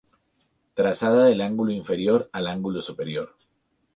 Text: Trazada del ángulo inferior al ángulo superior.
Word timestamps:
Trazada 0.73 1.25
del 1.25 1.41
ángulo 1.41 1.71
inferior 1.71 2.27
al 2.33 2.47
ángulo 2.47 2.81
superior. 2.81 3.35